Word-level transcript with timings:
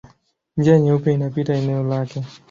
Njia 0.57 0.79
Nyeupe 0.79 1.13
inapita 1.13 1.53
eneo 1.53 1.83
lake. 1.83 2.23